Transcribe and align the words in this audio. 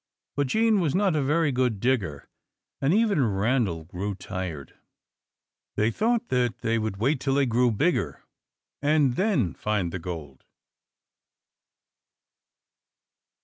But 0.35 0.47
Jean 0.47 0.79
was 0.79 0.95
not 0.95 1.15
a 1.15 1.21
very 1.21 1.51
good 1.51 1.79
digger, 1.79 2.27
and 2.81 2.91
even 2.91 3.23
Randal 3.23 3.83
grew 3.83 4.15
tired. 4.15 4.73
They 5.75 5.91
thought 5.91 6.29
they 6.29 6.79
would 6.79 6.97
wait 6.97 7.19
till 7.19 7.35
they 7.35 7.45
grew 7.45 7.69
bigger, 7.69 8.23
and 8.81 9.15
then 9.15 9.53
find 9.53 9.91
the 9.93 9.99
gold. 9.99 10.43